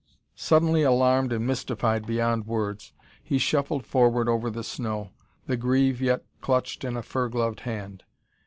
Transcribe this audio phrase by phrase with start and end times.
[0.33, 5.11] Suddenly alarmed and mystified beyond words, he shuffled forward over the snow,
[5.45, 8.03] the greave yet clutched in a fur gloved hand.